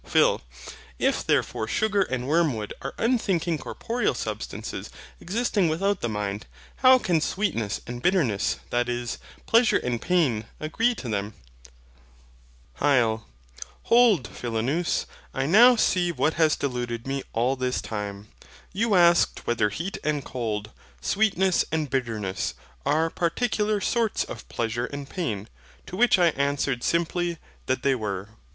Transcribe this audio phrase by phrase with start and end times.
[0.03, 0.41] PHIL.
[0.97, 4.89] If therefore sugar and wormwood are unthinking corporeal substances
[5.19, 10.95] existing without the mind, how can sweetness and bitterness, that is, Pleasure and pain, agree
[10.95, 11.35] to them?
[12.79, 13.25] HYL.
[13.83, 16.89] Hold, Philonous, I now see what it was delude
[17.83, 18.27] time.
[18.73, 25.07] You asked whether heat and cold, sweetness at were not particular sorts of pleasure and
[25.07, 25.47] pain;
[25.85, 26.19] to which
[26.81, 27.37] simply,
[27.67, 28.29] that they were.